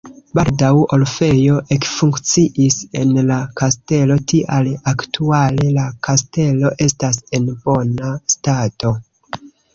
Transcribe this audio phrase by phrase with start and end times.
[0.37, 8.97] Baldaŭ orfejo ekfunkciis en la kastelo, tial aktuale la kastelo estas en bona stato.